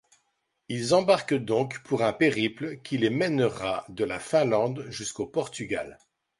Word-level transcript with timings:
Ils 0.67 0.95
embarquent 0.95 1.35
donc 1.35 1.83
pour 1.83 2.01
un 2.01 2.11
périple 2.11 2.77
qui 2.81 2.97
les 2.97 3.11
mènera 3.11 3.85
de 3.87 4.03
la 4.03 4.19
Finlande 4.19 4.87
jusqu'au 4.89 5.27
Portugal. 5.27 5.99